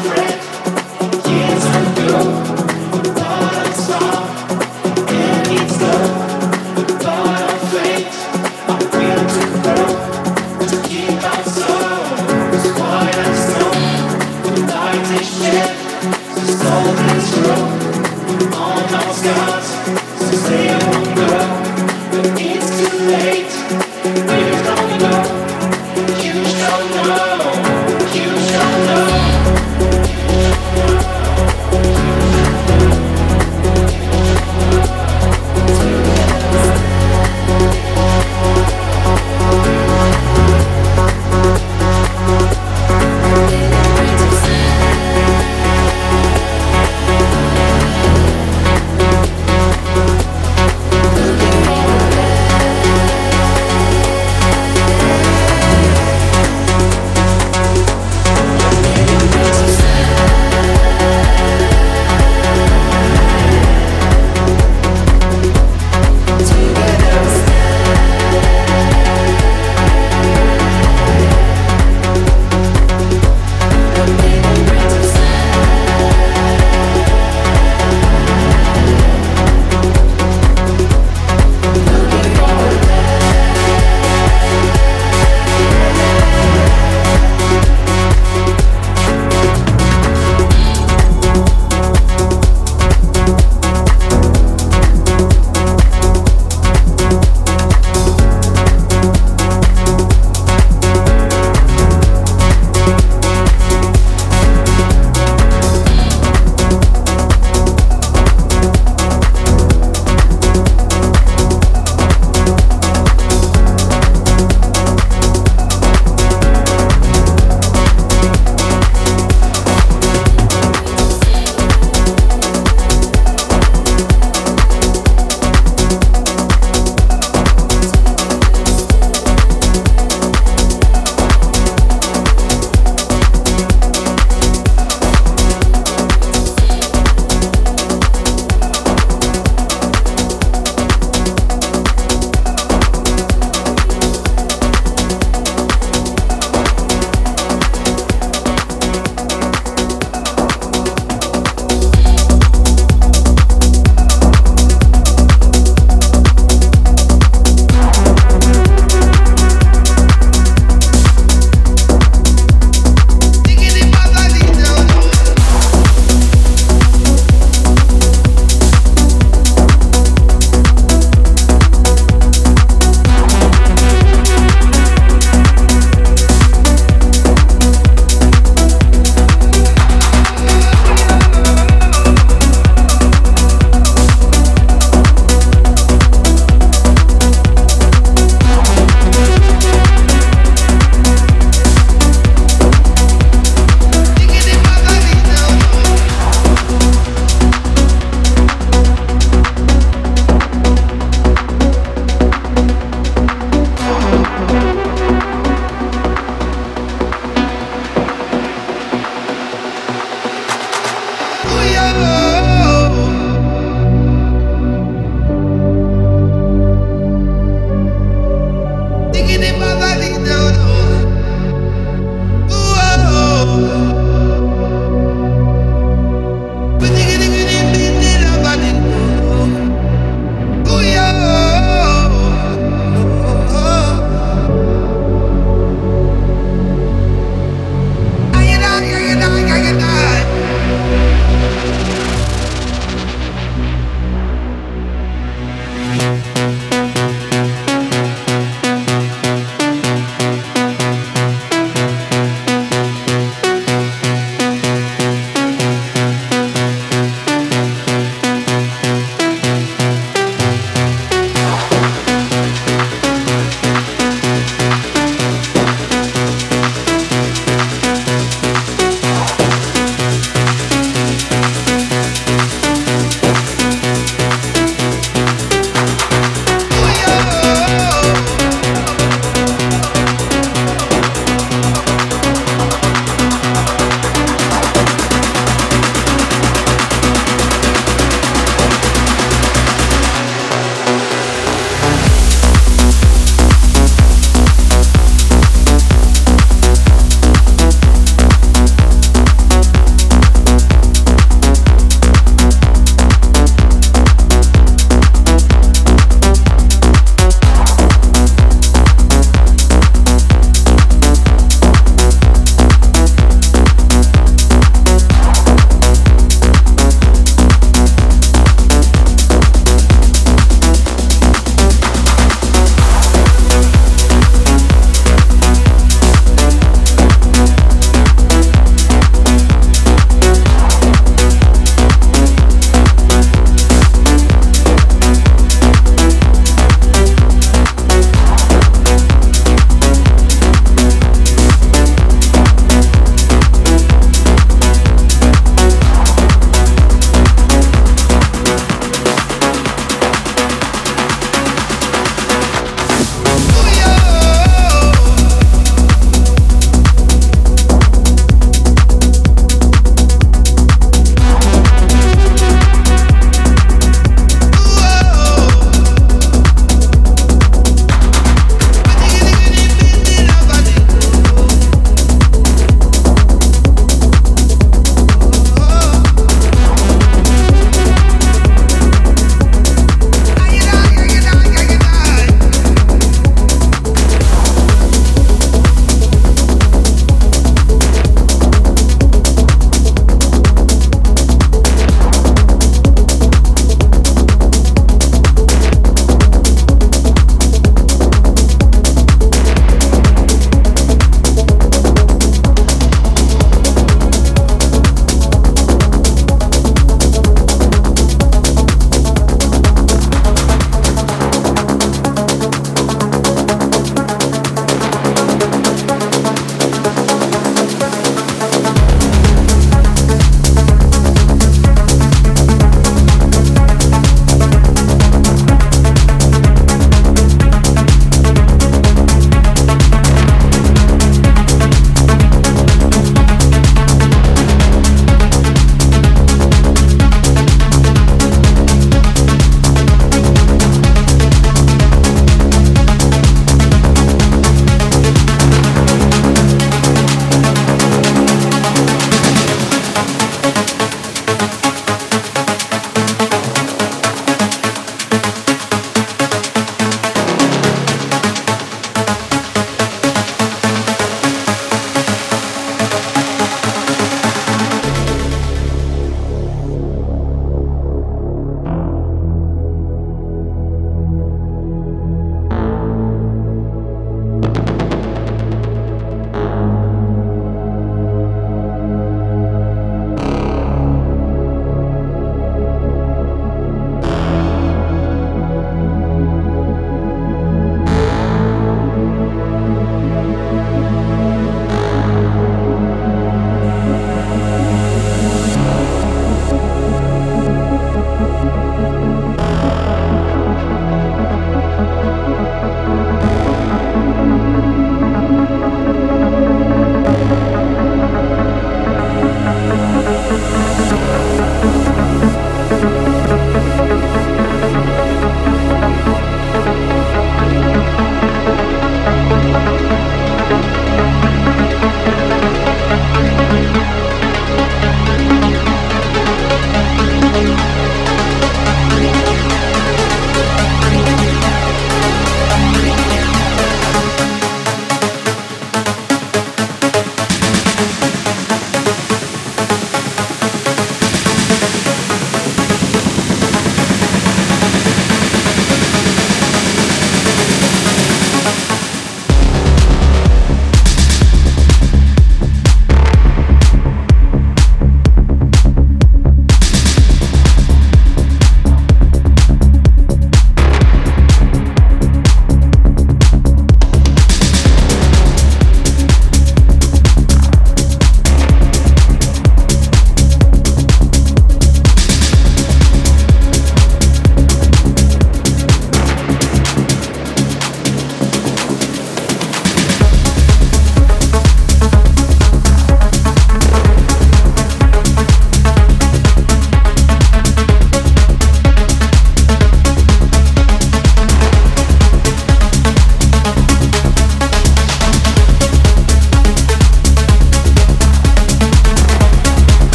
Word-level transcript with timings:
friend. 0.00 0.37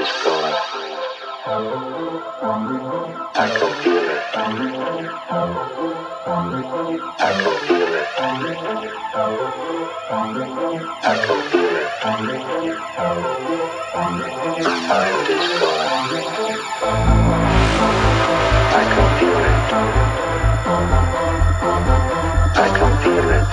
is 0.00 0.12
going. 0.24 0.54
I 3.34 3.48
can 3.48 3.72
feel 3.82 4.08
it. 4.10 4.22
I 7.20 7.32
can 7.32 7.60
feel 7.66 7.94
it. 7.94 8.08
I 11.02 11.16
can 11.26 11.50
feel 11.50 11.76
it. 11.76 11.90
My 14.64 14.78
mind 14.88 15.30
is 15.30 15.48
going. 15.60 15.92
I 18.60 18.84
can 18.92 19.18
feel 19.18 19.40
it. 19.48 19.56
I 22.56 22.68
can 22.78 22.92
feel 23.02 23.30
it. 23.30 23.46